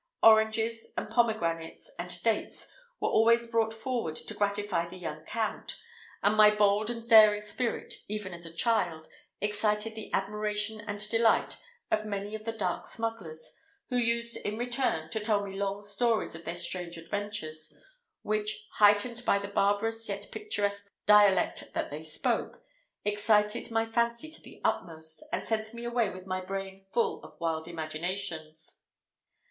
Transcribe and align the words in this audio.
Oranges, 0.23 0.93
and 0.97 1.11
pomegranates, 1.11 1.91
and 1.99 2.23
dates, 2.23 2.71
were 2.99 3.07
always 3.09 3.45
brought 3.45 3.71
forward 3.71 4.15
to 4.15 4.33
gratify 4.33 4.89
the 4.89 4.97
young 4.97 5.23
Count, 5.25 5.79
and 6.23 6.35
my 6.35 6.49
bold 6.49 6.89
and 6.89 7.07
daring 7.07 7.39
spirit, 7.39 7.93
even 8.07 8.33
as 8.33 8.43
a 8.43 8.51
child, 8.51 9.07
excited 9.41 9.93
the 9.93 10.11
admiration 10.11 10.81
and 10.87 11.07
delight 11.11 11.57
of 11.91 12.03
many 12.07 12.33
of 12.33 12.45
the 12.45 12.51
dark 12.51 12.87
smugglers, 12.87 13.55
who 13.89 13.95
used, 13.95 14.37
in 14.37 14.57
return, 14.57 15.07
to 15.11 15.19
tell 15.19 15.45
me 15.45 15.55
long 15.55 15.83
stories 15.83 16.33
of 16.33 16.45
their 16.45 16.55
strange 16.55 16.97
adventures, 16.97 17.77
which, 18.23 18.65
heightened 18.77 19.23
by 19.23 19.37
the 19.37 19.47
barbarous 19.49 20.09
yet 20.09 20.31
picturesque 20.31 20.91
dialect 21.05 21.73
that 21.75 21.91
they 21.91 22.01
spoke, 22.01 22.63
excited 23.05 23.69
my 23.69 23.85
fancy 23.85 24.31
to 24.31 24.41
the 24.41 24.61
utmost, 24.63 25.23
and 25.31 25.47
sent 25.47 25.75
me 25.75 25.85
away 25.85 26.09
with 26.09 26.25
my 26.25 26.41
brain 26.43 26.87
full 26.91 27.23
of 27.23 27.39
wild 27.39 27.67
imaginations. 27.67 28.79